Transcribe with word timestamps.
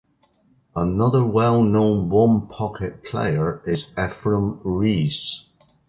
Another 0.75 1.23
well-known 1.23 2.09
one-pocket 2.09 3.03
player 3.03 3.61
is 3.67 3.91
Efren 3.91 4.59
Reyes. 4.63 5.47